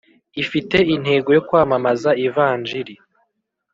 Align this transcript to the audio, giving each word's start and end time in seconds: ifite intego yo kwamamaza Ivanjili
ifite 0.43 0.77
intego 0.95 1.29
yo 1.35 1.41
kwamamaza 1.47 2.09
Ivanjili 2.27 2.95